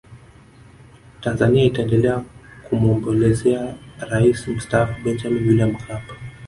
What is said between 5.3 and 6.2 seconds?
william mkapa